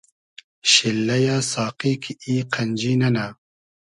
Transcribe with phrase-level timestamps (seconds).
[0.71, 3.25] شیللئیۂ ساقی کی ای قئنجی نئنۂ